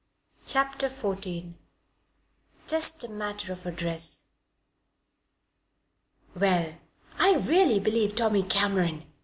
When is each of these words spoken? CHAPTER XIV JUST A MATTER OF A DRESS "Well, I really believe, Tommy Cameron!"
CHAPTER 0.47 0.89
XIV 0.89 1.57
JUST 2.67 3.03
A 3.03 3.09
MATTER 3.11 3.53
OF 3.53 3.67
A 3.67 3.71
DRESS 3.71 4.29
"Well, 6.35 6.79
I 7.19 7.35
really 7.35 7.79
believe, 7.79 8.15
Tommy 8.15 8.41
Cameron!" 8.41 9.03